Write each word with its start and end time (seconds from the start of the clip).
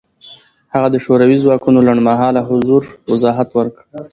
هغه 0.73 0.87
د 0.93 0.97
شوروي 1.05 1.37
ځواکونو 1.43 1.85
لنډمهاله 1.87 2.41
حضور 2.49 2.81
وضاحت 3.11 3.49
ورکړ. 3.53 3.83